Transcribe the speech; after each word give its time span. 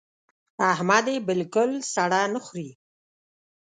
احمد 0.73 1.05
يې 1.13 1.17
بالکل 1.27 1.69
سړه 1.93 2.21
نه 2.33 2.39
خوري. 2.45 2.69